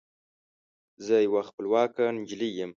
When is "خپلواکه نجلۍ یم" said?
1.49-2.69